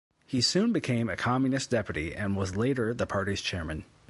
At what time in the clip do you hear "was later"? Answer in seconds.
2.35-2.91